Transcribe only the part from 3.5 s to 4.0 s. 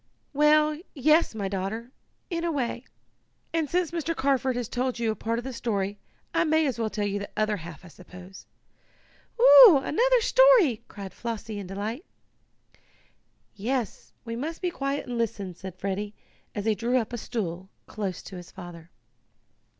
And, since